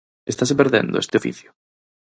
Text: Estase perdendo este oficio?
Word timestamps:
Estase 0.31 0.53
perdendo 0.59 1.01
este 1.03 1.15
oficio? 1.21 1.49